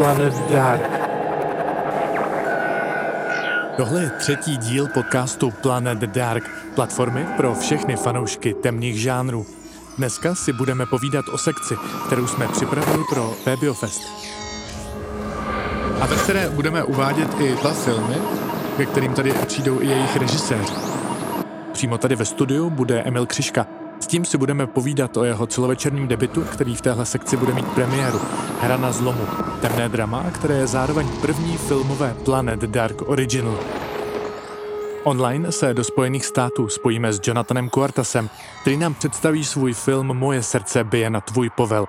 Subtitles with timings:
[0.00, 0.90] Planet Dark.
[3.76, 9.46] Tohle je třetí díl podcastu Planet Dark, platformy pro všechny fanoušky temných žánrů.
[9.98, 11.74] Dneska si budeme povídat o sekci,
[12.06, 14.02] kterou jsme připravili pro Febiofest.
[16.00, 18.16] A ve které budeme uvádět i dva filmy,
[18.76, 20.74] ke kterým tady přijdou i jejich režiséři.
[21.72, 23.79] Přímo tady ve studiu bude Emil Křiška.
[24.10, 28.20] Tím si budeme povídat o jeho celovečerním debitu, který v téhle sekci bude mít premiéru.
[28.60, 29.26] Hra na zlomu.
[29.60, 33.58] Temné drama, které je zároveň první filmové Planet Dark Original.
[35.04, 40.42] Online se do Spojených států spojíme s Jonathanem Cuartasem, který nám představí svůj film Moje
[40.42, 41.86] srdce bije na tvůj povel.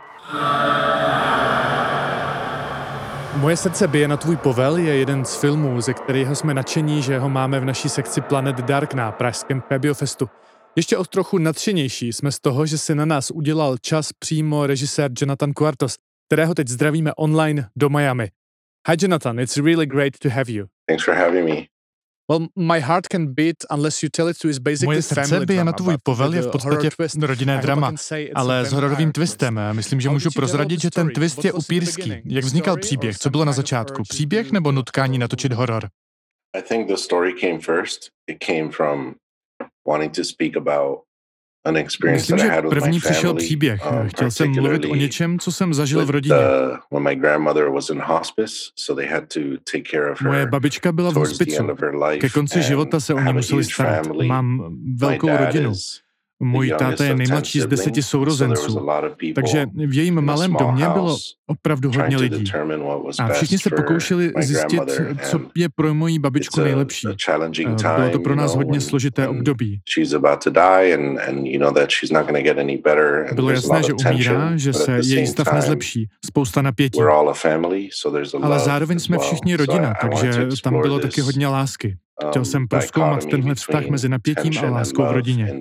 [3.36, 7.20] Moje srdce bije na tvůj povel je jeden z filmů, ze kterého jsme nadšení, že
[7.20, 10.30] ho máme v naší sekci Planet Dark na pražském Febiofestu.
[10.76, 15.12] Ještě o trochu nadšenější jsme z toho, že si na nás udělal čas přímo režisér
[15.18, 15.96] Jonathan Cuartos,
[16.28, 18.30] kterého teď zdravíme online do Miami.
[18.88, 20.66] Hi Jonathan, it's really great to have you.
[20.88, 21.56] Thanks for having me.
[22.32, 25.64] Well, my heart can beat unless you tell it to is basically Moje srdce bije
[25.64, 26.90] na tvůj povel je v podstatě
[27.22, 27.94] rodinné drama,
[28.36, 29.60] ale s hororovým twistem.
[29.72, 32.14] Myslím, že můžu prozradit, že ten twist je upírský.
[32.26, 33.18] Jak vznikal příběh?
[33.18, 34.04] Co bylo na začátku?
[34.10, 35.90] Příběh nebo nutkání natočit horor?
[36.54, 38.10] I think the story came first.
[38.28, 39.16] It came from
[39.92, 41.00] wanting to speak about
[41.66, 43.46] an experience Myslím, that I had with první my přišel family.
[43.46, 43.82] příběh.
[43.92, 46.36] um, Chtěl jsem mluvit o něčem, co jsem zažil v rodině.
[46.36, 49.40] uh, when my grandmother was in hospice, so they had to
[49.72, 51.60] take care of Moje her babička byla v the hospicu.
[51.62, 52.18] end of her life.
[52.20, 54.06] Ke konci života se o ní museli starat.
[54.06, 54.28] family.
[54.28, 55.72] Mám velkou rodinu.
[55.72, 56.00] is
[56.44, 58.88] Můj táta je of 10 nejmladší z deseti sourozenců.
[59.36, 61.18] Takže v jejím malém domě bylo
[61.48, 62.52] opravdu hodně lidí.
[63.20, 64.82] A všichni se pokoušeli zjistit,
[65.24, 67.08] co je pro moji babičku nejlepší.
[67.96, 69.82] Bylo to pro nás hodně složité období.
[73.34, 76.10] Bylo jasné, že umírá, že se její stav nezlepší.
[76.26, 77.00] Spousta napětí.
[78.42, 81.98] Ale zároveň jsme všichni rodina, takže tam bylo taky hodně lásky.
[82.30, 85.60] Chtěl um, jsem proskoumat tenhle vztah mezi napětím a láskou v rodině.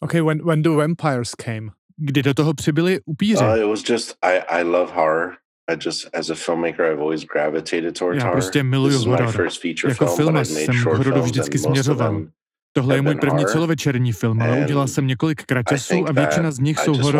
[0.00, 1.70] Okay, when, when the vampires came.
[1.96, 3.44] Kdy do toho přibyli upíři.
[3.44, 5.32] Uh, it was just I, I love horror.
[5.70, 8.40] I just as a filmmaker, I've always gravitated towards Já horror.
[8.40, 9.32] prostě miluju This is my horor.
[9.32, 12.26] first feature Jako film, filmař jsem made k short hororu films, vždycky směřoval.
[12.72, 13.52] Tohle je můj první horror.
[13.52, 17.12] celovečerní film, ale udělal jsem několik kraťasů think a většina z nich jsou just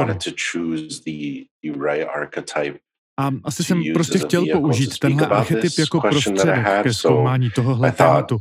[3.20, 8.38] A asi jsem prostě chtěl použít tenhle archetyp jako prostředek ke zkoumání tohohle tématu.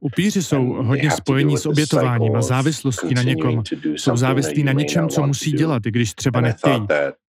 [0.00, 3.62] Upíři jsou hodně spojení s obětováním a závislostí na někom.
[3.84, 6.86] Jsou závislí na něčem, co musí dělat, i když třeba nechtějí.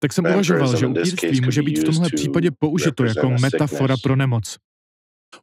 [0.01, 4.56] Tak jsem uvažoval, že upírství může být v tomhle případě použito jako metafora pro nemoc.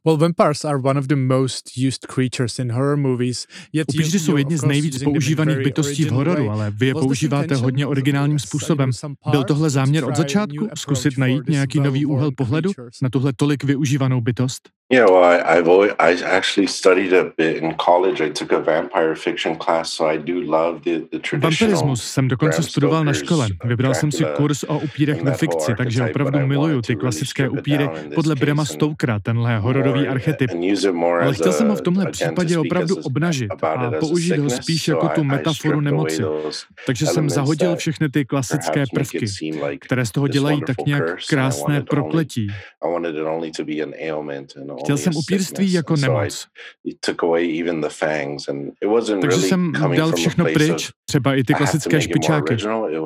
[0.06, 3.46] Well, vampires are one of the most used creatures in horror movies.
[3.72, 6.94] Yet you- Upíři jsou jedni of z nejvíc používaných bytostí v hororu, ale vy je
[6.94, 7.64] používáte intention?
[7.64, 8.90] hodně originálním způsobem.
[9.30, 10.68] Byl tohle to záměr od začátku?
[10.74, 12.70] Zkusit najít nějaký nový úhel pohledu
[13.02, 14.68] na tuhle tolik využívanou bytost?
[14.92, 18.20] Yeah, well, I, I've always, I actually studied a bit in college.
[18.20, 21.40] I took a vampire fiction class, so I do love the, the traditional.
[21.40, 23.48] Vampirismus jsem dokonce studoval na škole.
[23.64, 28.34] Vybral jsem si kurz o upírech ve fikci, takže opravdu miluju ty klasické upíry podle
[28.36, 30.50] and Stokera, tenhle hororový more- archetyp.
[31.22, 35.24] Ale chtěl jsem ho v tomhle případě opravdu obnažit a použít ho spíš jako tu
[35.24, 36.22] metaforu nemoci.
[36.86, 39.26] Takže jsem zahodil všechny ty klasické prvky,
[39.80, 42.46] které z toho dělají tak nějak krásné prokletí.
[44.84, 46.46] Chtěl jsem upírství jako nemoc.
[49.20, 52.56] Takže jsem dal všechno pryč, třeba i ty klasické špičáky.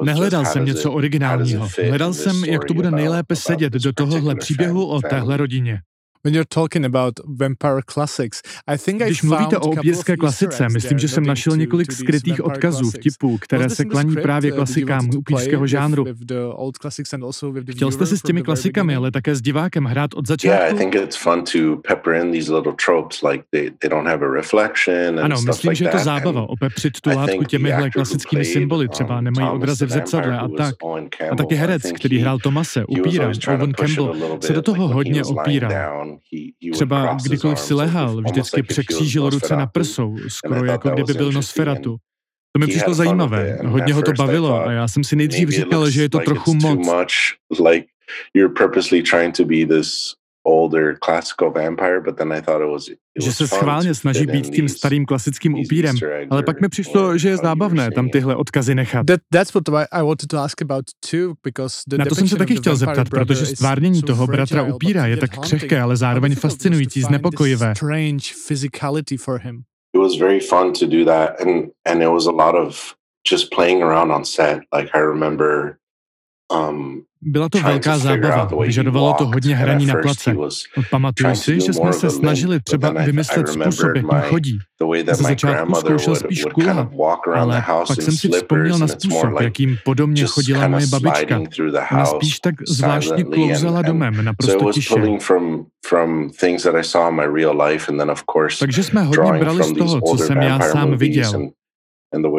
[0.05, 1.69] Nehledal jsem něco originálního.
[1.89, 5.81] Hledal jsem, jak to bude nejlépe sedět do tohohle příběhu o téhle rodině.
[6.27, 9.79] When you're talking about vampire classics, I think I Když mluvíte found o couple of
[9.79, 12.99] opírské Easter klasice, myslím, že jsem našel to- několik skrytých odkazů, classics.
[13.17, 16.05] vtipů, které se klaní právě you klasikám want to play upírského with- žánru.
[17.71, 18.99] Chtěl jste si s from těmi klasikami, beginning?
[18.99, 20.79] ale také s divákem hrát od začátku?
[20.79, 24.29] think it's fun to pepper in these little tropes, like they, they don't have a
[24.31, 26.05] reflection and Ano, stuff myslím, like že je to that.
[26.05, 30.39] zábava, opepřit tu I látku těmihle klasickými symboly, třeba um, nemají Thomas odrazy v zrcadle
[30.39, 30.75] a tak.
[31.33, 35.23] A taky I herec, think který hrál Tomase, upíra, Owen Campbell, se do toho hodně
[35.23, 35.33] was
[36.73, 41.97] Třeba kdykoliv si lehal, vždycky překřížil ruce na prsou, skoro jako kdyby byl Nosferatu.
[42.53, 46.03] To mi přišlo zajímavé, hodně ho to bavilo a já jsem si nejdřív říkal, že
[46.03, 47.07] je to trochu moc.
[50.47, 53.89] Older classical vampire, but then I thought it was it Že was se fun schválně
[53.89, 55.97] to snaží být tím starým klasickým upírem,
[56.31, 59.07] ale pak mi přišlo, že je zábavné tam tyhle odkazy nechat.
[59.07, 62.29] That, that's what I I wanted to ask about too, because the Na to jsem
[62.29, 65.07] se taky of the chtěl vampire zeptat, brother protože is stvárnění so toho bratra upíra
[65.07, 67.69] je tak křehké, ale zároveň fascinující, znepokojivé.
[67.69, 69.63] this Strange physicality for him.
[69.95, 72.95] It was very fun to do that, and and it was a lot of
[73.31, 74.61] just playing around on set.
[74.75, 75.79] Like I remember
[76.51, 80.37] um, Byla to velká zábava, vyžadovalo to hodně hraní na place.
[80.91, 84.59] Pamatuju si, že jsme se snažili třeba vymyslet způsob, jakým chodí.
[85.13, 86.89] Ze začátku zkoušel spíš kulhat,
[87.35, 91.41] ale pak jsem si vzpomněl na způsob, jakým podobně chodila moje babička.
[91.93, 94.95] Ona spíš tak zvláštně klouzala domem, naprosto tiše.
[98.59, 101.51] Takže jsme hodně brali z toho, co jsem já sám viděl.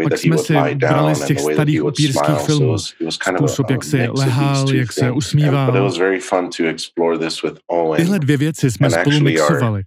[0.10, 2.76] Pak jsme si brali z těch starých upírských filmů.
[3.10, 5.90] Způsob, jak se lehal, jak se usmíval.
[7.96, 9.84] Tyhle dvě věci jsme spolu mixovali.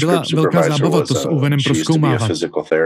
[0.00, 2.30] Byla velká zábava to s Owenem proskoumávat.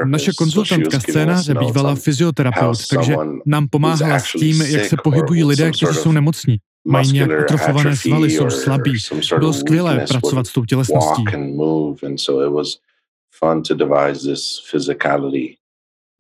[0.05, 3.17] Naše konzultantka scénáře bývala fyzioterapeut, takže
[3.47, 6.57] nám pomáhala s tím, jak se pohybují lidé, kteří jsou nemocní.
[6.89, 8.93] Mají nějak atrofované svaly, jsou slabí.
[9.39, 11.25] Bylo skvělé pracovat s tou tělesností.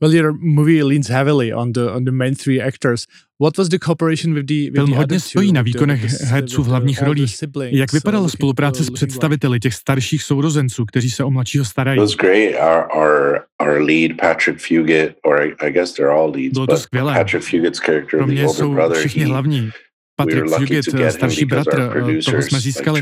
[0.00, 3.06] Well, your movie leans heavily on the on the main three actors.
[3.40, 7.02] What was the cooperation with the, with Film hodně stojí na výkonech herců v hlavních
[7.02, 7.36] rolích.
[7.56, 11.96] Jak vypadala spolupráce s představiteli těch starších sourozenců, kteří se o mladšího starají?
[11.96, 12.54] It was great.
[12.54, 16.76] Our, our, our lead, Patrick Fugit, or I, I guess they're all leads, Bylo to
[16.76, 17.14] skvělé.
[17.14, 19.70] Patrick Fugit's character, Pro the mě older jsou brother, všichni he, hlavní.
[20.16, 23.00] Patrick Fugit, starší bratr, toho jsme získali,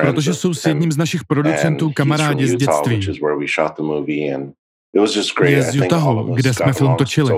[0.00, 3.00] protože jsou s jedním z našich producentů kamarádi z dětství.
[5.44, 7.34] Je z Utahu, kde jsme film točili.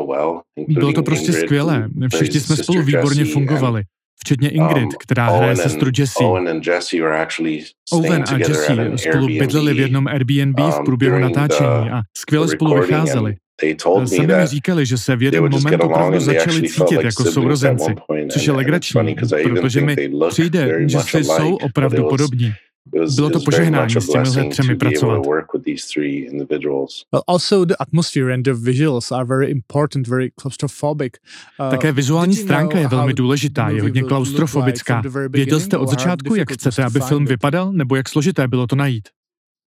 [0.68, 1.88] Bylo to prostě skvělé.
[2.14, 3.82] Všichni jsme spolu výborně fungovali.
[4.20, 6.28] Včetně Ingrid, Um, která hraje sestru Jessie.
[7.92, 12.80] Owen a Jessie spolu bydleli v jednom Airbnb v um, průběhu natáčení a skvěle spolu
[12.80, 13.36] vycházeli.
[14.04, 17.94] Sami mi říkali, že se v jeden moment opravdu začali cítit jako sourozenci,
[18.32, 19.96] což je legrační, protože mi
[20.28, 22.52] přijde, že si jsou opravdu podobní.
[23.16, 25.22] Bylo to požehnání s těmihle třemi pracovat.
[27.12, 31.12] Well, also the atmosphere and the visuals are very important, very claustrophobic.
[31.60, 35.02] Uh, Také vizuální stránka je velmi důležitá, je hodně klaustrofobická.
[35.28, 39.08] Věděl jste od začátku, jak chcete, aby film vypadal, nebo jak složité bylo to najít?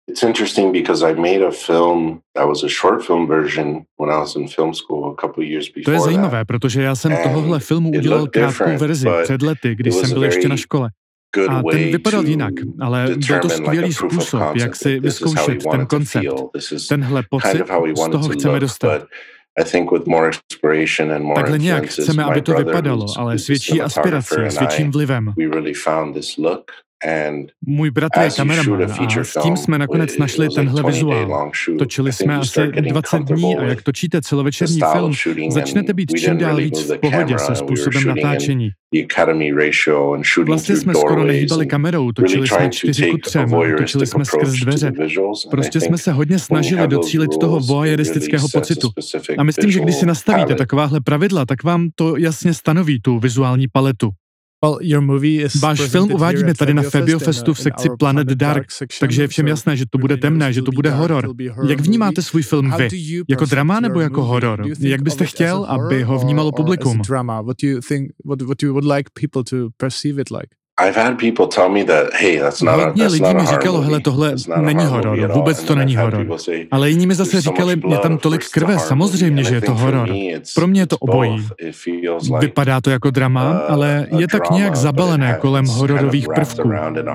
[0.08, 4.20] It's interesting because I made a film that was a short film version when I
[4.20, 7.60] was in film school a couple years before To je zajímavé, protože já jsem tohohle
[7.60, 10.90] filmu udělal krátkou verzi před lety, když jsem byl ještě na škole.
[11.50, 16.26] A ten vypadal jinak, ale byl to skvělý způsob, jak si vyzkoušet ten koncept.
[16.90, 17.62] Tenhle pocit,
[17.96, 19.04] z toho chceme dostat.
[21.36, 25.34] Takhle nějak chceme, aby to vypadalo, ale s větší aspirací, s větším vlivem.
[27.68, 31.52] Můj bratr je kameraman a s tím jsme nakonec našli tenhle vizuál.
[31.80, 35.14] Točili jsme asi 20 dní a jak točíte celovečerní film,
[35.50, 38.70] začnete být čím dál víc v pohodě se způsobem natáčení.
[40.46, 43.40] Vlastně jsme skoro nehýbali kamerou, točili jsme 4 ku 3,
[43.78, 44.92] točili jsme skrz dveře.
[45.52, 48.90] Prostě jsme se hodně snažili docílit toho voyeuristického pocitu.
[49.38, 53.68] A myslím, že když si nastavíte takováhle pravidla, tak vám to jasně stanoví tu vizuální
[53.68, 54.10] paletu.
[55.62, 58.68] Váš film uvádíme tady na Febiofestu v sekci Planet Dark,
[59.00, 61.34] takže je všem jasné, že to bude temné, že to bude horor.
[61.70, 62.88] Jak vnímáte svůj film vy?
[63.30, 64.66] Jako drama nebo jako horor?
[64.80, 67.02] Jak byste chtěl, aby ho vnímalo publikum?
[70.78, 73.34] I've had people tell me that, hey, that's not a, Hodně that's lidí not a
[73.34, 73.90] mi horror říkalo, movie.
[73.90, 76.26] hele, tohle It's not a není horor, vůbec to není horor.
[76.72, 79.62] Ale jiní mi zase "There's so říkali, je tam tolik krve, samozřejmě, movie." že je
[79.62, 80.10] to horor.
[80.56, 81.48] Pro mě je to it's obojí.
[82.40, 86.72] Vypadá to jako drama, uh, ale je tak nějak zabalené kolem hororových prvků.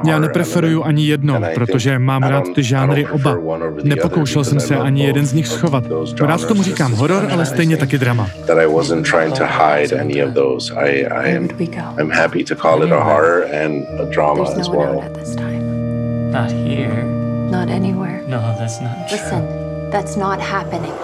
[0.06, 3.36] Já horror nepreferuju ani jedno, protože mám rád ty žánry oba.
[3.82, 5.84] Nepokoušel jsem se ani jeden z nich schovat.
[6.20, 8.30] Rád tomu říkám It's horor, ale stejně taky drama.
[8.46, 10.74] That I wasn't trying to hide any of those.
[10.74, 11.82] I, I Where am would we go?
[12.02, 15.04] I'm happy to call it a horror and a drama There's as no one out
[15.04, 16.30] at this time.
[16.30, 17.02] Not here.
[17.50, 18.22] Not anywhere.
[18.28, 19.18] No, that's not true.
[19.18, 20.94] Listen, that's not happening.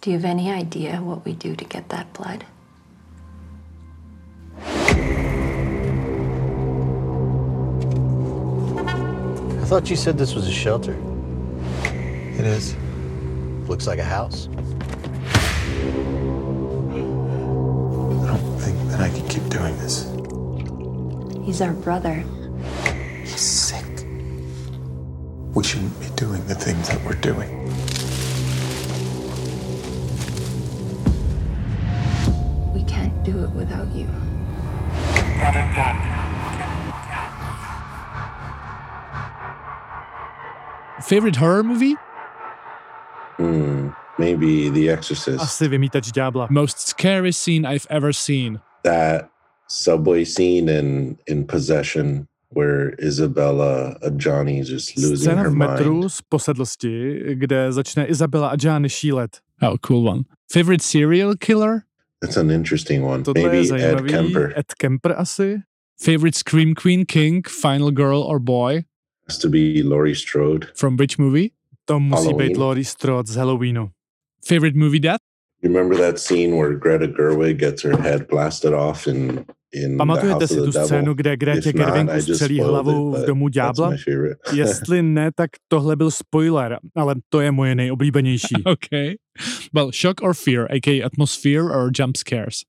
[0.00, 2.44] Do you have any idea what we do to get that blood?
[9.64, 10.96] I thought you said this was a shelter.
[11.82, 12.76] It is.
[13.66, 14.48] Looks like a house.
[18.94, 20.06] That I can keep doing this.
[21.44, 22.22] He's our brother.
[23.22, 23.84] He's sick.
[25.52, 27.50] We shouldn't be doing the things that we're doing.
[32.72, 34.06] We can't do it without you.
[41.02, 41.96] Favorite horror movie?
[43.38, 45.42] Hmm, maybe The Exorcist.
[45.42, 46.48] Asi vymítač ďábla.
[46.48, 48.60] Most scary scene I've ever seen.
[48.84, 49.28] That
[49.68, 55.94] subway scene in in Possession where Isabella and Johnny just losing Scéna her v metru
[56.00, 56.10] mind.
[56.10, 59.40] z posedlosti, kde začne Izabela a Johnny šílet.
[59.62, 60.22] Oh, cool one.
[60.52, 61.82] Favorite serial killer?
[62.22, 63.22] That's an interesting one.
[63.24, 64.10] Tohle je Maybe Ed zajímavý.
[64.10, 65.62] Kemper Ed Kemper asi.
[66.00, 68.84] Favorite Scream Queen, King, Final Girl or Boy?
[69.28, 70.66] has to be Laurie Strode.
[70.76, 71.50] From which movie?
[71.86, 72.48] To musí Halloween.
[72.48, 73.90] být Laurie Strode z Halloweenu.
[74.46, 75.20] Favorite movie death?
[75.64, 80.04] You remember that scene where Greta Gerwig gets her head blasted off in in the
[80.04, 80.88] Pamatujete House si of tu the Devil?
[80.88, 83.90] scénu, kde Gretě not, Gerwig hlavu it, v domu That's ďábla?
[83.90, 84.36] my favorite.
[84.52, 88.54] Jestli ne, tak tohle byl spoiler, ale to je moje nejoblíbenější.
[88.66, 89.14] Okay.
[89.72, 92.64] Well, shock or fear, aka atmosphere or jump scares?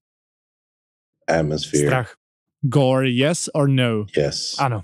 [1.28, 1.86] Atmosphere.
[1.88, 2.16] Strach.
[2.70, 4.06] Gore, yes or no?
[4.18, 4.56] Yes.
[4.60, 4.84] Ano.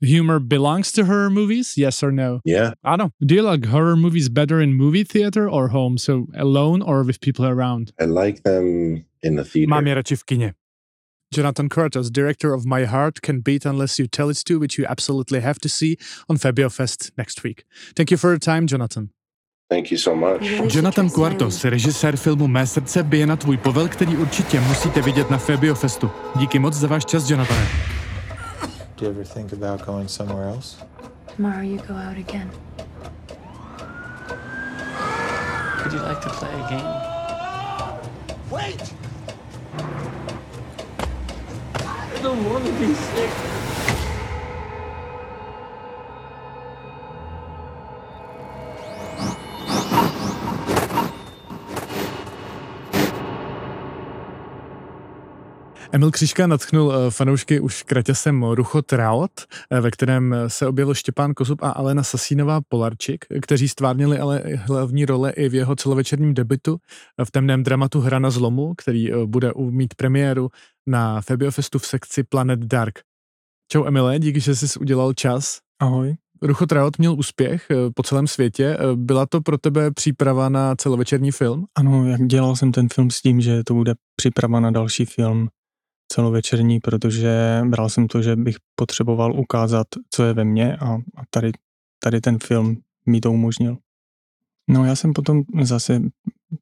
[0.00, 2.40] Humor belongs to horror movies, yes or no?
[2.44, 2.72] Yeah.
[2.84, 3.12] I don't.
[3.20, 5.98] Do you like horror movies better in movie theater or home?
[5.98, 7.92] So alone or with people around?
[8.00, 9.68] I like them in the theater.
[9.68, 10.54] Mám je radši v kině.
[11.36, 14.86] Jonathan Curtis, director of My Heart Can Beat Unless You Tell It To, which you
[14.88, 15.96] absolutely have to see
[16.28, 17.64] on Fabio Fest next week.
[17.94, 19.10] Thank you for your time, Jonathan.
[19.70, 20.74] Thank you so much.
[20.74, 25.38] Jonathan Quartos, režisér filmu Mé srdce bije na tvůj povel, který určitě musíte vidět na
[25.38, 26.10] Fabio Festu.
[26.38, 27.97] Díky moc za váš čas, Jonathan.
[28.98, 30.76] Do you ever think about going somewhere else?
[31.28, 32.50] Tomorrow you go out again.
[35.84, 36.84] Would you like to play a game?
[38.50, 38.92] Wait!
[41.78, 43.30] I don't want to be sick.
[55.92, 59.30] Emil Křiška natchnul eh, fanoušky už kraťasem Ruchot Raot,
[59.70, 65.04] eh, ve kterém se objevil Štěpán Kozub a Alena Sasínová Polarčik, kteří stvárnili ale hlavní
[65.04, 66.76] role i v jeho celovečerním debitu
[67.20, 70.50] eh, v temném dramatu Hra na zlomu, který bude mít premiéru
[70.86, 72.98] na Febiofestu v sekci Planet Dark.
[73.72, 75.58] Čau Emile, díky, že jsi udělal čas.
[75.80, 76.16] Ahoj.
[76.42, 78.78] Ruchot Raot měl úspěch po celém světě.
[78.94, 81.64] Byla to pro tebe příprava na celovečerní film?
[81.74, 85.48] Ano, jak dělal jsem ten film s tím, že to bude příprava na další film
[86.08, 91.22] celovečerní, protože bral jsem to, že bych potřeboval ukázat, co je ve mně a, a
[91.30, 91.52] tady,
[92.02, 93.76] tady ten film mi to umožnil.
[94.70, 96.02] No já jsem potom zase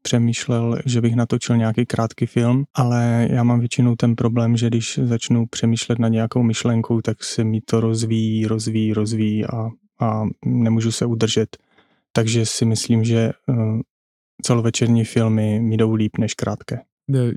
[0.03, 4.99] přemýšlel, že bych natočil nějaký krátký film, ale já mám většinou ten problém, že když
[5.03, 9.69] začnu přemýšlet nad nějakou myšlenkou, tak se mi to rozvíjí, rozvíjí, rozvíjí a,
[10.01, 11.57] a nemůžu se udržet.
[12.13, 13.81] Takže si myslím, že uh,
[14.43, 16.81] celovečerní filmy mi jdou líp než krátké.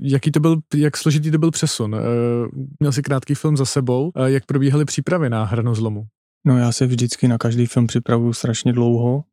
[0.02, 1.94] Jaký to byl, jak složitý to byl přesun?
[1.94, 1.98] Eh,
[2.80, 6.04] Měl jsi krátký film za sebou, Eh, jak probíhaly přípravy na Hranu zlomu?
[6.46, 9.24] No já se vždycky na každý film připravuju strašně dlouho,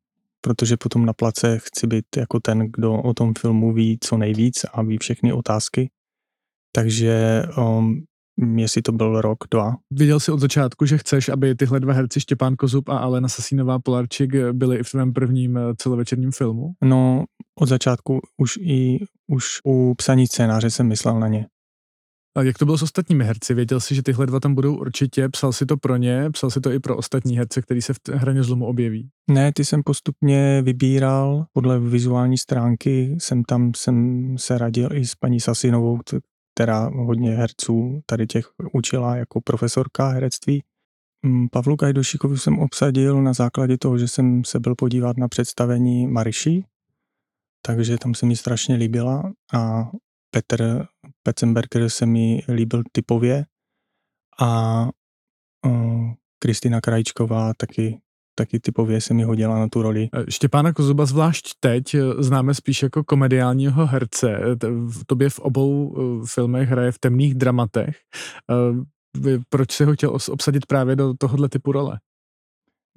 [0.42, 4.66] protože potom na place chci být jako ten, kdo o tom filmu ví co nejvíc
[4.74, 5.90] a ví všechny otázky.
[6.72, 8.04] Takže um,
[8.56, 9.76] jestli to byl rok, dva.
[9.92, 13.80] Věděl jsi od začátku, že chceš, aby tyhle dva herci Štěpán Kozub a Alena Sasínová
[13.80, 16.72] Polarčik byli i v tvém prvním eh, celovečerním filmu?
[16.84, 17.26] No
[17.60, 21.46] od začátku už i už u psaní scénáře jsem myslel na ně.
[22.38, 23.54] A jak to bylo s ostatními herci?
[23.54, 25.30] Věděl jsi, že tyhle dva tam budou určitě?
[25.30, 26.30] Psal si to pro ně?
[26.32, 29.10] Psal si to i pro ostatní herce, který se v hraně zlomu objeví?
[29.32, 33.16] Ne, ty jsem postupně vybíral podle vizuální stránky.
[33.20, 36.00] Jsem tam jsem se radil i s paní Sasinovou,
[36.58, 40.64] která hodně herců tady těch učila jako profesorka herectví.
[41.26, 46.08] Mm, Pavlu Gajdošikovi jsem obsadil na základě toho, že jsem se byl podívat na představení
[46.08, 46.66] Mariši,
[47.66, 49.92] takže tam se mi strašně líbila a
[50.32, 50.86] Petr
[51.24, 53.46] Petzenberger se mi líbil typově
[54.40, 54.84] a
[55.66, 58.02] uh, Kristýna Krajíčková taky,
[58.38, 60.10] taky typově se mi hodila na tu roli.
[60.14, 64.32] Eh, Štěpána Kozuba zvlášť teď eh, známe spíš jako komediálního herce.
[64.32, 64.56] Eh,
[65.08, 67.98] tobě v obou filmech hraje v temných dramatech.
[69.50, 72.00] Proč si ho chtěl obsadit právě do tohohle typu role?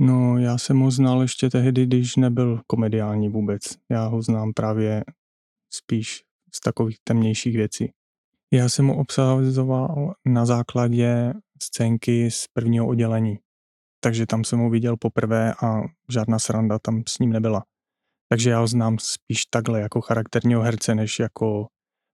[0.01, 3.63] No, já jsem ho znal ještě tehdy, když nebyl komediální vůbec.
[3.91, 5.05] Já ho znám právě
[5.73, 6.23] spíš
[6.55, 7.93] z takových temnějších věcí.
[8.53, 13.39] Já jsem ho obsazoval na základě scénky z prvního oddělení.
[14.01, 15.81] Takže tam jsem ho viděl poprvé a
[16.11, 17.65] žádná sranda tam s ním nebyla.
[18.29, 21.67] Takže já ho znám spíš takhle jako charakterního herce, než jako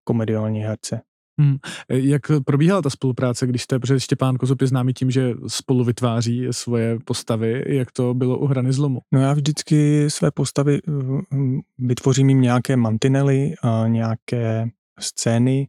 [0.05, 1.01] komediální herce.
[1.41, 1.57] Hmm.
[1.89, 5.85] Eh, Jak probíhala ta spolupráce, když jste, protože Štěpán Kozub je známý tím, že spolu
[5.85, 9.01] vytváří svoje postavy, jak to bylo u Hrany zlomu?
[9.13, 14.69] No já vždycky své postavy um, vytvořím jim nějaké mantinely a nějaké
[15.01, 15.69] scény,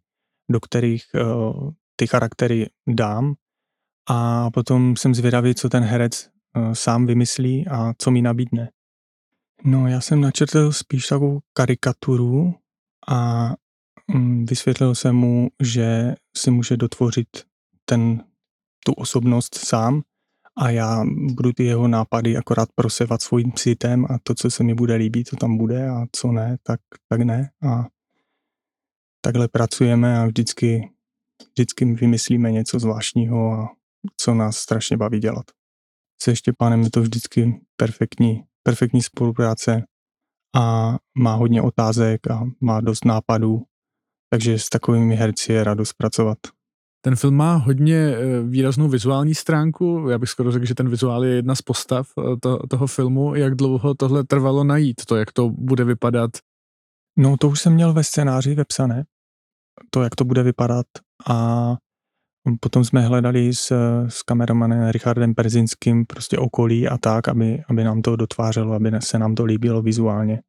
[0.51, 3.33] do kterých uh, ty charaktery dám
[4.09, 8.69] a potom jsem zvědavý, co ten herec uh, sám vymyslí a co mi nabídne.
[9.63, 12.55] No já jsem načrtl spíš takovou karikaturu
[13.07, 13.49] a
[14.13, 17.27] mm, vysvětlil jsem mu, že si může dotvořit
[17.85, 18.23] ten,
[18.85, 20.01] tu osobnost sám
[20.57, 24.73] a já budu ty jeho nápady akorát prosevat svým citem a to, co se mi
[24.73, 27.51] bude líbit, to tam bude a co ne, tak, tak ne.
[27.63, 27.85] A
[29.21, 30.89] takhle pracujeme a vždycky,
[31.51, 33.76] vždycky vymyslíme něco zvláštního a
[34.17, 35.45] co nás strašně baví dělat.
[36.21, 39.83] Se Štěpánem je to vždycky perfektní, perfektní spolupráce
[40.55, 43.63] a má hodně otázek a má dost nápadů,
[44.29, 46.37] takže s takovými herci je radost pracovat.
[47.01, 50.09] Ten film má hodně eh, výraznou vizuální stránku.
[50.09, 53.35] Já bych skoro řekl, že ten vizuál je jedna z postav eh, to, toho filmu.
[53.35, 56.31] Jak dlouho tohle trvalo najít, to, jak to bude vypadat?
[57.17, 59.05] No, to už jsem měl ve scénáři vepsané,
[59.89, 60.85] to, jak to bude vypadat
[61.29, 61.77] a
[62.59, 63.71] potom jsme hledali s,
[64.07, 69.19] s kameramanem Richardem Perzinským prostě okolí a tak, aby, aby nám to dotvářelo, aby se
[69.19, 70.41] nám to líbilo vizuálně.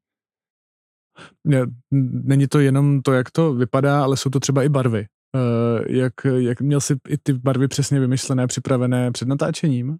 [2.24, 5.06] Není to jenom to, jak to vypadá, ale jsou to třeba i barvy.
[5.36, 9.96] Eh, jak, jak měl jsi i ty barvy přesně vymyšlené, připravené před natáčením?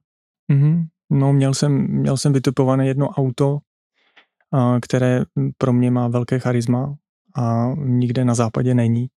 [0.53, 0.87] Mm-hmm.
[1.11, 3.59] No, měl jsem, měl jsem vytipované jedno auto,
[4.83, 5.25] které
[5.59, 6.95] pro mě má velké charisma
[7.37, 9.09] a nikde na západě není.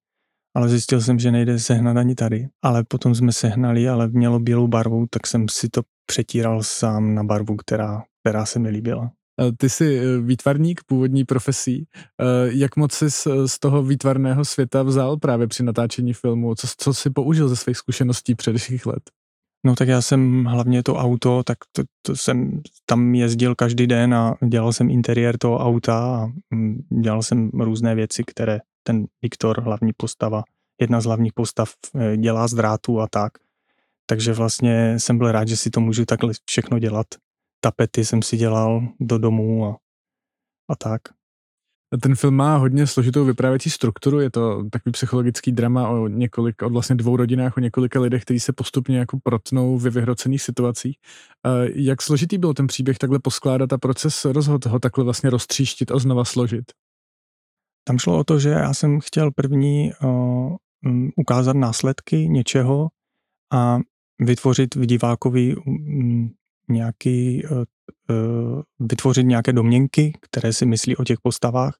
[0.57, 2.49] Ale zjistil jsem, že nejde sehnat ani tady.
[2.63, 7.25] Ale potom jsme sehnali, ale mělo bílou barvu, tak jsem si to přetíral sám na
[7.25, 9.11] barvu, která, která se mi líbila.
[9.57, 11.87] Ty jsi eh, výtvarník původní profesí.
[11.97, 13.11] Eh, jak moc jsi
[13.47, 16.55] z toho výtvarného světa vzal právě při natáčení filmu?
[16.55, 19.03] Co, co jsi použil ze svých zkušeností předešlých let?
[19.67, 24.15] No tak já jsem hlavně to auto, tak to, to jsem tam jezdil každý den
[24.15, 29.63] a dělal jsem interiér toho auta a mm, dělal jsem různé věci, které ten Viktor,
[29.63, 30.43] hlavní postava,
[30.81, 32.59] jedna z hlavních postav, eh, dělá z
[33.01, 33.33] a tak.
[34.07, 37.07] Takže vlastně jsem byl rád, že si to můžu takhle všechno dělat
[37.61, 39.77] tapety jsem si dělal do domů a,
[40.69, 41.01] a tak.
[42.03, 46.71] Ten film má hodně složitou vyprávěcí strukturu, je to takový psychologický drama o několik, o
[46.71, 50.97] vlastně dvou rodinách, o několika lidech, kteří se postupně jako protnou ve vyhrocených situacích.
[51.75, 55.99] Jak složitý byl ten příběh takhle poskládat a proces rozhod ho takhle vlastně roztříštit a
[55.99, 56.65] znova složit?
[57.91, 60.57] Tam šlo o to, že já jsem chtěl první uh,
[61.17, 62.89] ukázat následky něčeho
[63.53, 63.79] a
[64.21, 66.31] vytvořit v divákovi um,
[66.69, 71.75] nějaký, uh, vytvořit nějaké domněnky, které si myslí o těch postavách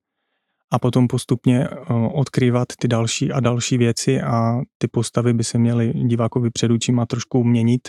[0.73, 1.69] a potom postupně
[2.13, 7.07] odkrývat ty další a další věci a ty postavy by se měly divákovi před očima
[7.07, 7.89] trošku měnit,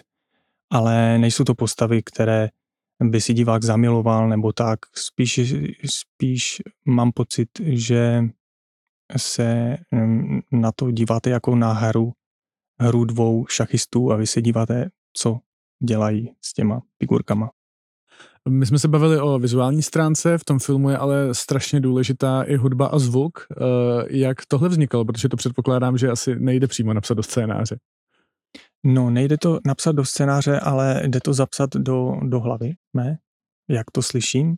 [0.71, 2.49] ale nejsou to postavy, které
[3.01, 4.79] by si divák zamiloval nebo tak.
[4.95, 5.53] Spíš,
[5.85, 8.23] spíš mám pocit, že
[9.17, 12.11] se mm, na to díváte jako na hru,
[12.79, 15.39] hru dvou šachistů a vy se díváte, co
[15.83, 17.49] dělají s těma figurkama.
[18.49, 22.55] My jsme se bavili o vizuální stránce, v tom filmu je ale strašně důležitá i
[22.55, 23.47] hudba a zvuk.
[23.51, 23.55] Eh,
[24.09, 25.05] jak tohle vznikalo?
[25.05, 27.77] Protože to předpokládám, že asi nejde přímo napsat do scénáře.
[28.85, 33.17] No, nejde to napsat do scénáře, ale jde to zapsat do, do hlavy, ne?
[33.69, 34.55] Jak to slyším.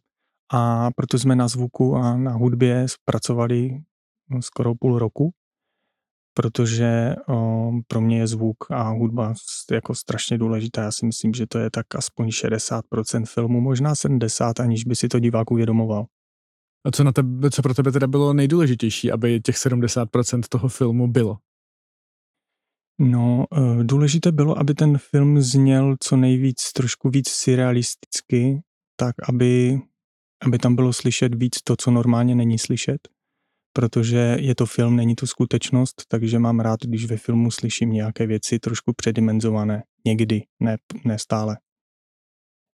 [0.54, 3.70] A proto jsme na zvuku a na hudbě zpracovali
[4.42, 5.34] skoro půl roku
[6.34, 9.34] protože o, pro mě je zvuk a hudba
[9.72, 10.84] jako strašně důležitá.
[10.84, 15.08] Já si myslím, že to je tak aspoň 60% filmu, možná 70, aniž by si
[15.08, 16.06] to divák uvědomoval.
[16.86, 21.08] A co, na tebe, co pro tebe teda bylo nejdůležitější, aby těch 70% toho filmu
[21.08, 21.38] bylo?
[23.00, 28.62] No, e, důležité bylo, aby ten film zněl co nejvíc, trošku víc surrealisticky,
[28.96, 29.80] tak aby,
[30.46, 33.08] aby tam bylo slyšet víc to, co normálně není slyšet
[33.74, 38.28] protože je to film, není to skutečnost, takže mám rád, když ve filmu slyším nějaké
[38.28, 39.84] věci trošku předimenzované.
[40.06, 41.58] Někdy, ne, ne stále.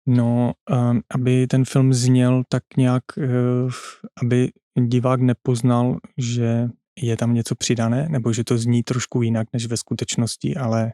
[0.06, 3.72] No, um, aby ten film zněl tak nějak, uh,
[4.22, 4.48] aby
[4.88, 6.68] divák nepoznal, že
[7.02, 10.92] je tam něco přidané, nebo že to zní trošku jinak než ve skutečnosti, ale,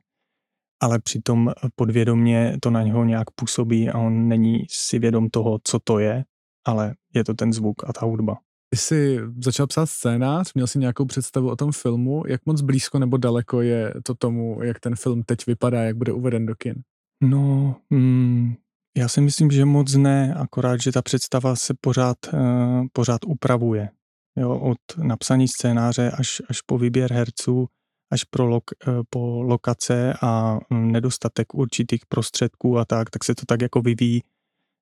[0.82, 5.78] ale přitom podvědomně to na něho nějak působí a on není si vědom toho, co
[5.78, 6.24] to je,
[6.66, 8.36] ale je to ten zvuk a ta hudba.
[8.70, 12.98] Ty jsi začal psát scénář, měl jsi nějakou představu o tom filmu, jak moc blízko
[12.98, 16.74] nebo daleko je to tomu, jak ten film teď vypadá, jak bude uveden do kin?
[17.22, 18.54] No, mm,
[18.96, 23.88] já si myslím, že moc ne, akorát, že ta představa se pořád, uh, pořád upravuje.
[24.36, 27.66] Jo, od napsaní scénáře až, až po výběr herců,
[28.12, 33.34] až pro lok, uh, po lokace a um, nedostatek určitých prostředků a tak, tak se
[33.34, 34.22] to tak jako vyvíjí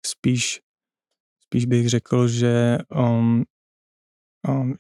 [0.07, 0.61] spíš
[1.53, 3.45] spíš bych řekl, že um,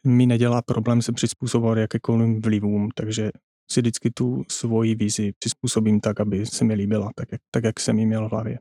[0.06, 3.30] mi nedělá problém se přizpůsobovat jakékoliv vlivům, takže
[3.72, 7.80] si vždycky tu svoji vizi přizpůsobím tak, aby se mi líbila, tak jak, tak, jak
[7.80, 8.58] jsem ji měl v hlavě.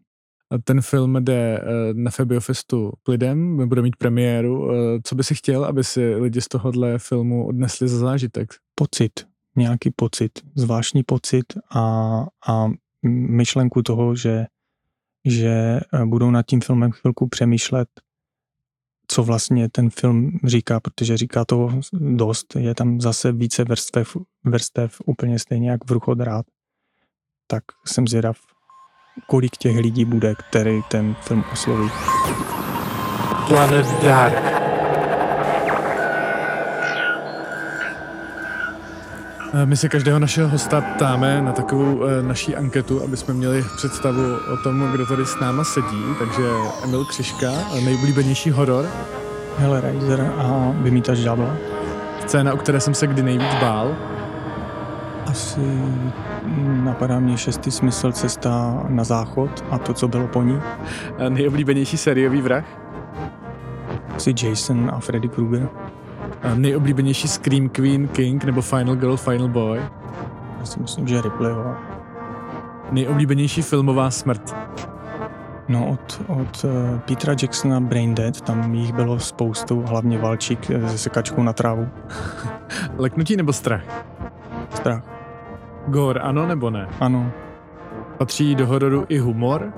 [0.64, 4.72] Ten film jde eh, na Febiofestu k lidem, bude mít premiéru.
[4.72, 8.50] Eh, co by si chtěl, aby si lidi z tohohle filmu odnesli za zážitek?
[8.76, 9.12] Pocit,
[9.56, 11.82] nějaký pocit, zvláštní pocit a,
[12.48, 12.68] a
[13.08, 14.46] myšlenku toho, že,
[15.26, 17.88] že eh, budou nad tím filmem chvilku přemýšlet,
[19.08, 22.56] co vlastně ten film říká, protože říká to dost.
[22.56, 26.46] Je tam zase více vrstev, vrstev úplně stejně jak v Ruchodrát.
[27.48, 28.38] Tak jsem zvědav,
[29.28, 31.92] kolik těch lidí bude, který ten film osloví.
[33.48, 34.62] Planet Dark.
[39.54, 43.64] Eh, my se každého našeho hosta ptáme na takovou e, naší anketu, aby jsme měli
[43.76, 46.04] představu o tom, kdo tady s náma sedí.
[46.20, 46.44] Takže
[46.84, 47.52] Emil Křiška,
[47.84, 48.86] nejoblíbenější horor.
[49.58, 51.58] Hellraiser a Vymítač ďábla.
[52.26, 53.96] Scéna, o které jsem se kdy nejvíc bál.
[55.28, 55.82] Asi
[56.84, 60.60] napadá mě šestý smysl cesta na záchod a to, co bylo po ní.
[61.26, 62.66] A nejoblíbenější sériový vrah?
[64.16, 65.70] Asi Jason a Freddy Krueger.
[66.44, 69.82] A nejoblíbenější Scream Queen, King nebo Final Girl, Final Boy?
[70.60, 71.76] Já si myslím, že Ripleyho.
[72.92, 74.56] Nejoblíbenější filmová smrt?
[75.70, 80.98] No od, od uh, Petra Jacksona Brain Dead, tam jich bylo spoustu, hlavně Valčík se
[80.98, 81.88] sekačkou na trávu.
[82.98, 83.84] Leknutí nebo strach?
[84.76, 85.11] Strach.
[85.88, 86.88] Gore, ano nebo ne?
[87.00, 87.32] Ano.
[88.18, 89.74] Patří do hororu i humor?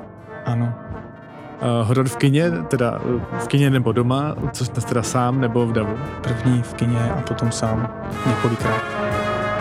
[0.46, 0.74] Ano.
[1.62, 3.00] Uh, horor v kině, teda
[3.40, 5.98] v kině nebo doma, což teda sám nebo v davu?
[6.22, 7.94] První v kině a potom sám
[8.26, 8.82] několikrát.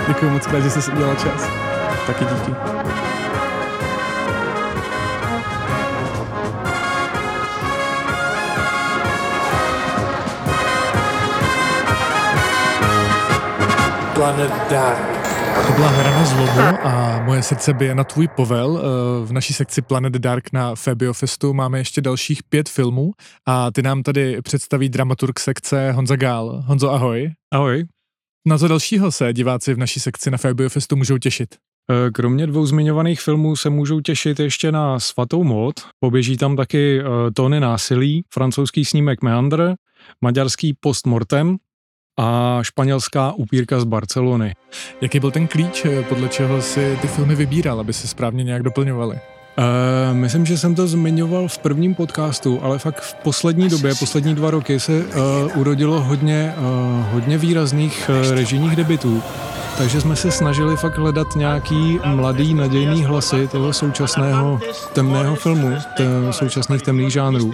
[0.08, 1.48] Děkuji moc krát, že jsi udělal čas.
[2.06, 2.52] Taky díky.
[14.14, 15.21] Planet Dark.
[15.66, 18.82] To byla hra na zlomu a moje srdce bije na tvůj povel.
[18.82, 23.10] Eh, v naší sekci Planet Dark na Febiofestu máme ještě dalších pět filmů
[23.46, 26.62] a ty nám tady představí dramaturg sekce Honza Gál.
[26.66, 27.30] Honzo, ahoj.
[27.52, 27.84] Ahoj.
[28.48, 31.54] Na co dalšího se diváci v naší sekci na Febiofestu můžou těšit?
[31.90, 35.74] Eh, kromě dvou zmiňovaných filmů se můžou těšit ještě na Svatou mod.
[36.00, 39.74] Poběží tam taky uh, Tony násilí, francouzský snímek Meander,
[40.20, 41.56] maďarský Postmortem
[42.18, 44.54] a španělská upírka z Barcelony.
[45.00, 48.62] Jaký byl ten klíč, eh, podle čeho si ty filmy vybíral, aby se správně nějak
[48.62, 49.18] doplňovaly?
[49.58, 54.34] Uh, myslím, že jsem to zmiňoval v prvním podcastu, ale fakt v poslední době, poslední
[54.34, 59.22] dva roky se uh, urodilo hodně, uh, hodně výrazných uh, režijních debitů.
[59.78, 64.60] Takže jsme se snažili fakt hledat nějaký mladý, nadějný hlasy toho současného
[64.92, 65.76] temného filmu,
[66.30, 67.50] současných temných žánrů.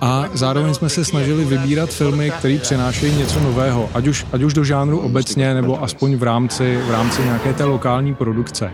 [0.00, 4.54] A zároveň jsme se snažili vybírat filmy, které přinášejí něco nového, ať už, ať už
[4.54, 8.72] do žánru obecně, nebo aspoň v rámci, v rámci nějaké té lokální produkce.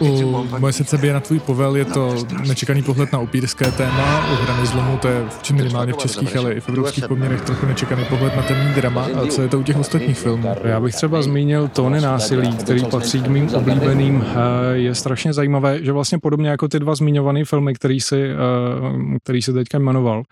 [0.00, 2.14] U Moje srdce bije na tvůj povel je to
[2.48, 4.32] nečekaný pohled na upírské téma.
[4.32, 7.66] U Hrany zlomu to je či minimálně v českých, ale i v evropských poměrech trochu
[7.66, 9.08] nečekaný pohled na temný drama.
[9.22, 10.54] A co je to u těch ostatních filmů?
[10.64, 14.24] Já bych třeba zmínil Tóny násilí, který patří k mým oblíbeným.
[14.26, 19.18] Eh, je strašně zajímavé, že vlastně podobně jako ty dva zmiňované filmy, který si, eh,
[19.22, 20.22] který si teďka jmenoval,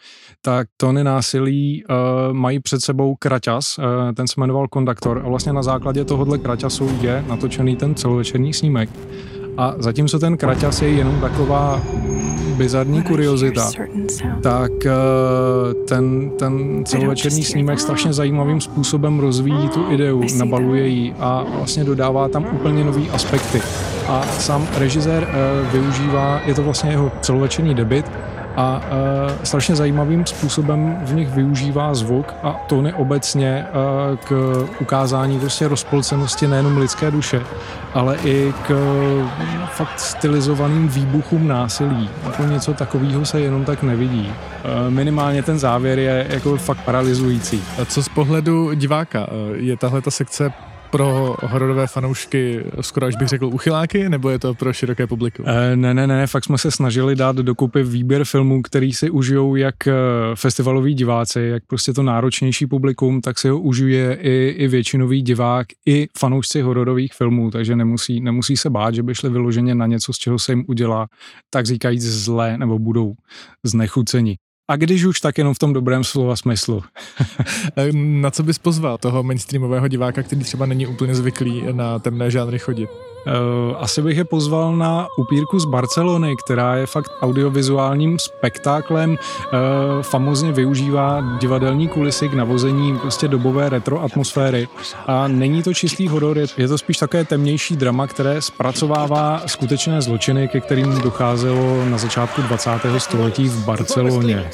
[0.42, 1.94] tak Tóny násilí eh,
[2.32, 3.80] mají před sebou kraťas,
[4.16, 8.90] ten se jmenoval Kondaktor a vlastně na základě tohohle kraťasu je natočený ten celovečerní snímek.
[9.58, 11.82] A zatímco ten kraťas je jenom taková
[12.56, 13.70] bizarní kuriozita,
[14.42, 14.94] tak eh,
[15.88, 22.28] ten, ten celovečerní snímek strašně zajímavým způsobem rozvíjí tu ideu, nabaluje ji a vlastně dodává
[22.28, 23.60] tam úplně nový aspekty.
[24.08, 28.06] A sám režisér eh, využívá, je to vlastně jeho celovečerní debit,
[28.56, 33.66] a uh, strašně zajímavým způsobem v nich využívá zvuk a tóny obecně
[34.10, 37.42] uh, k ukázání prostě rozpolcenosti nejenom lidské duše,
[37.94, 39.28] ale i k uh,
[39.66, 42.10] fakt stylizovaným výbuchům násilí.
[42.26, 44.28] Jako něco takového se jenom tak nevidí.
[44.28, 47.62] Uh, minimálně ten závěr je jako fakt paralyzující.
[47.82, 49.26] A co z pohledu diváka?
[49.54, 50.52] Je tahle ta sekce
[50.90, 55.48] pro hororové fanoušky skoro až bych řekl uchyláky, nebo je to pro široké publikum?
[55.48, 59.56] E, ne, ne, ne, fakt jsme se snažili dát dokupy výběr filmů, který si užijou
[59.56, 59.92] jak eh,
[60.34, 65.66] festivaloví diváci, jak prostě to náročnější publikum, tak si ho užije i, i většinový divák,
[65.86, 70.12] i fanoušci hororových filmů, takže nemusí, nemusí se bát, že by šli vyloženě na něco,
[70.12, 71.06] z čeho se jim udělá,
[71.50, 73.14] tak říkajíc zlé, nebo budou
[73.64, 74.36] znechuceni.
[74.70, 76.82] A když už, tak jenom v tom dobrém slova smyslu.
[77.92, 82.58] na co bys pozval toho mainstreamového diváka, který třeba není úplně zvyklý na temné žánry
[82.58, 82.90] chodit?
[83.26, 89.18] Uh, asi bych je pozval na upírku z Barcelony, která je fakt audiovizuálním spektáklem, uh,
[90.02, 94.68] famozně využívá divadelní kulisy k navození prostě dobové retro atmosféry.
[95.06, 100.48] A není to čistý horor, je, to spíš také temnější drama, které zpracovává skutečné zločiny,
[100.48, 102.70] ke kterým docházelo na začátku 20.
[102.98, 104.50] století v Barceloně.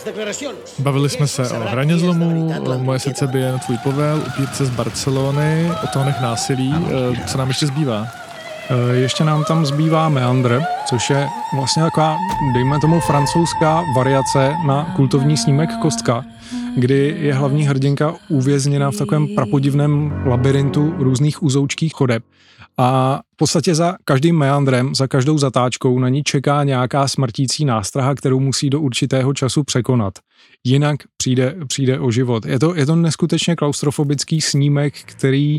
[0.78, 5.70] Bavili jsme se o hraně zlomu, moje srdce bije na tvůj povel, upírce z Barcelony,
[5.84, 6.74] o tónech násilí.
[6.74, 8.23] Uh, co nám ještě zbývá?
[8.70, 12.16] Eh, ještě nám tam zbývá Meandr, což je vlastně taková,
[12.54, 16.24] dejme tomu, francouzská variace na kultovní snímek Kostka.
[16.76, 22.22] kdy je hlavní hrdinka uvězněna v takovém prapodivném labirintu různých uzoučkých chodeb
[22.78, 28.14] a v podstatě za každým meandrem, za každou zatáčkou na ní čeká nějaká smrtící nástraha,
[28.14, 30.12] kterou musí do určitého času překonat.
[30.64, 32.46] Jinak přijde, přijde o život.
[32.46, 35.58] Je to, je to neskutečně klaustrofobický snímek, který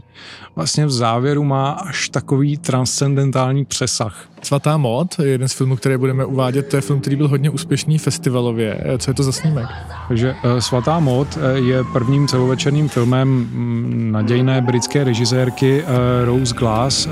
[0.55, 4.29] vlastně v závěru má až takový transcendentální přesah.
[4.41, 6.67] Svatá mod je jeden z filmů, které budeme uvádět.
[6.67, 8.83] To je film, který byl hodně úspěšný festivalově.
[8.97, 9.67] Co je to za snímek?
[10.07, 15.89] Takže uh, Svatá mod uh, je prvním celovečerným filmem um, nadějné britské režisérky uh,
[16.25, 17.11] Rose Glass, uh,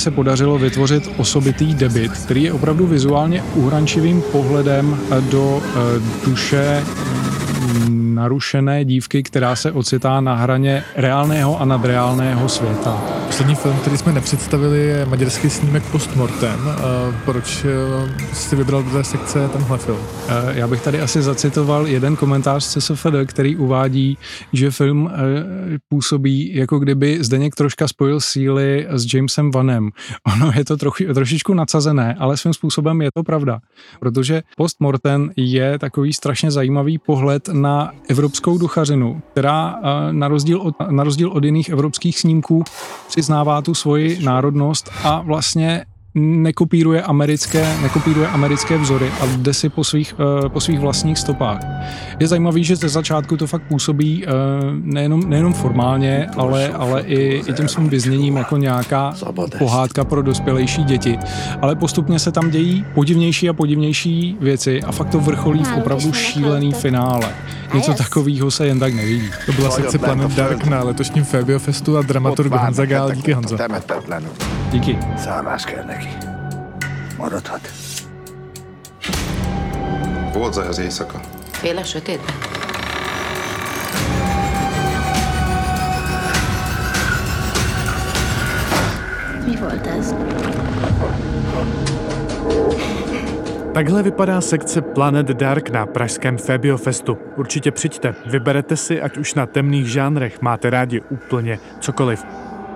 [0.00, 4.98] se podařilo vytvořit osobitý debit, který je opravdu vizuálně uhrančivým pohledem
[5.30, 5.62] do uh,
[6.26, 6.82] duše
[8.18, 13.02] narušené dívky, která se ocitá na hraně reálného a nadreálného světa.
[13.26, 16.60] Poslední film, který jsme nepředstavili, je maďarský snímek Postmortem.
[17.24, 17.66] Proč
[18.32, 19.98] jsi vybral do té sekce tenhle film?
[20.50, 24.18] Já bych tady asi zacitoval jeden komentář z CSFD, který uvádí,
[24.52, 25.10] že film
[25.88, 29.90] působí, jako kdyby Zdeněk troška spojil síly s Jamesem Vanem.
[30.32, 33.58] Ono je to trochu, trošičku nadsazené, ale svým způsobem je to pravda,
[34.00, 39.80] protože Postmortem je takový strašně zajímavý pohled na evropskou duchařinu, která
[40.12, 42.64] na rozdíl od, na rozdíl od jiných evropských snímků
[43.08, 49.84] přiznává tu svoji národnost a vlastně nekopíruje americké, nekopíruje americké vzory a jde si po
[49.84, 51.60] svých, uh, po svých vlastních stopách.
[52.20, 54.32] Je zajímavý, že ze začátku to fakt působí uh,
[54.82, 59.14] nejenom, nejenom formálně, ale, ale i, i tím svým vyzněním jako nějaká
[59.58, 61.18] pohádka pro dospělejší děti.
[61.62, 66.12] Ale postupně se tam dějí podivnější a podivnější věci a fakt to vrcholí v opravdu
[66.12, 67.28] šílený finále.
[67.74, 69.30] Něco takového se jen tak nevidí.
[69.46, 73.12] To byla sekce Planet Dark na letošním Fabio Festu a dramaturg Honza Gál.
[73.12, 73.56] Díky Honzo.
[74.70, 74.98] Díky.
[77.18, 77.60] Maradhat.
[80.32, 81.20] Volt zaj az éjszaka?
[81.50, 82.34] Fél a sötétben?
[89.46, 90.14] Mi volt ez?
[93.72, 97.18] Takhle vypadá sekce Planet Dark na pražském Fabio Festu.
[97.36, 102.24] Určitě přijďte, vyberete si, ať už na temných žánrech máte rádi úplně cokoliv.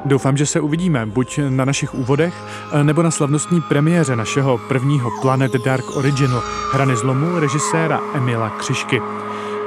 [0.05, 2.35] Doufám, že se uvidíme buď na našich úvodech,
[2.83, 9.01] nebo na slavnostní premiéře našeho prvního Planet Dark Original Hrany zlomu režiséra Emila Křišky.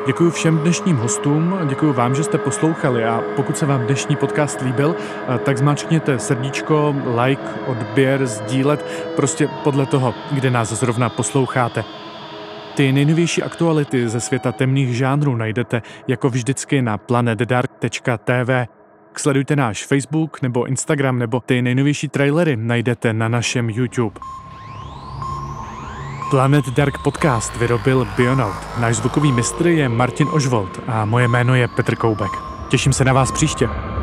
[0.08, 4.62] Děkuji všem dnešním hostům, děkuji vám, že jste poslouchali a pokud se vám dnešní podcast
[4.62, 4.96] líbil,
[5.44, 11.84] tak zmáčkněte srdíčko, like, odběr, sdílet, prostě podle toho, kde nás zrovna posloucháte.
[12.76, 18.68] Ty nejnovější aktuality ze světa temných žánrů najdete jako vždycky na planetdark.tv.
[19.20, 24.20] Sledujte náš Facebook nebo Instagram nebo ty nejnovější trailery najdete na našem YouTube.
[26.30, 28.56] Planet Dark Podcast vyrobil Bionaut.
[28.80, 32.32] Náš zvukový mistr je Martin Ožvold a moje jméno je Petr Koubek.
[32.70, 33.95] Těším se na vás příště.